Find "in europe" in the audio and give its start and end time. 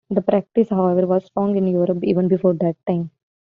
1.57-1.99